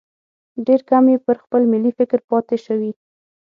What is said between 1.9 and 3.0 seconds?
فکر پاتې شوي.